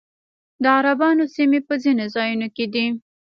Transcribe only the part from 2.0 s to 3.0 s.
ځایونو کې دي